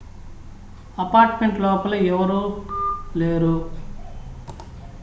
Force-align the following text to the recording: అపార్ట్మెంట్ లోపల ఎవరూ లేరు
అపార్ట్మెంట్ 0.97 1.59
లోపల 1.59 1.93
ఎవరూ 2.07 2.41
లేరు 3.15 3.55